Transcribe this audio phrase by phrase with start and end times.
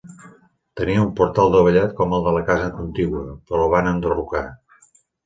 [0.79, 3.21] Tenia un portal dovellat com el de la casa contigua,
[3.53, 4.43] però el van enderrocar.